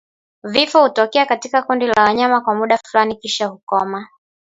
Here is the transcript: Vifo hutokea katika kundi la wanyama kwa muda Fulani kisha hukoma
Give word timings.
Vifo 0.43 0.83
hutokea 0.83 1.25
katika 1.25 1.61
kundi 1.61 1.87
la 1.87 2.03
wanyama 2.03 2.41
kwa 2.41 2.55
muda 2.55 2.77
Fulani 2.77 3.15
kisha 3.15 3.45
hukoma 3.47 4.07